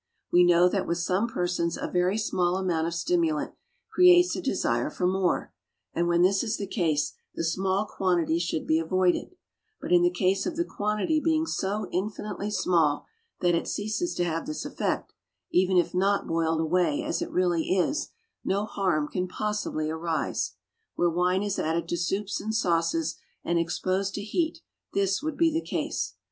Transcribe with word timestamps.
We 0.31 0.43
know 0.43 0.67
that 0.67 0.87
with 0.87 0.97
some 0.97 1.27
persons 1.27 1.77
a 1.77 1.87
very 1.87 2.17
small 2.17 2.57
amount 2.57 2.87
of 2.87 2.93
stimulant 2.95 3.53
creates 3.91 4.35
a 4.35 4.41
desire 4.41 4.89
for 4.89 5.05
more, 5.05 5.53
and 5.93 6.07
when 6.07 6.23
this 6.23 6.43
is 6.43 6.57
the 6.57 6.65
case 6.65 7.13
the 7.35 7.43
small 7.43 7.85
quantity 7.85 8.39
should 8.39 8.65
be 8.65 8.79
avoided; 8.79 9.35
but 9.79 9.91
in 9.91 10.01
the 10.01 10.09
case 10.09 10.47
of 10.47 10.55
the 10.55 10.65
quantity 10.65 11.19
being 11.23 11.45
so 11.45 11.87
infinitely 11.91 12.49
small 12.49 13.05
that 13.41 13.53
it 13.53 13.67
ceases 13.67 14.15
to 14.15 14.23
have 14.23 14.47
this 14.47 14.65
effect, 14.65 15.13
even 15.51 15.77
if 15.77 15.93
not 15.93 16.25
boiled 16.25 16.61
away 16.61 17.03
as 17.03 17.21
it 17.21 17.29
really 17.29 17.69
is, 17.75 18.09
no 18.43 18.65
harm 18.65 19.07
can 19.07 19.27
possibly 19.27 19.87
arise. 19.91 20.53
Where 20.95 21.11
wine 21.11 21.43
is 21.43 21.59
added 21.59 21.87
to 21.89 21.95
soups 21.95 22.41
and 22.41 22.55
sauces 22.55 23.17
and 23.43 23.59
exposed 23.59 24.15
to 24.15 24.23
heat, 24.23 24.61
this 24.95 25.21
would 25.21 25.37
be 25.37 25.53
the 25.53 25.61
case. 25.61 26.15